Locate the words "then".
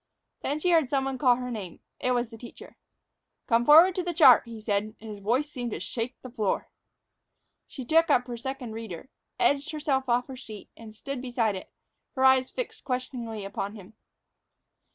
0.41-0.57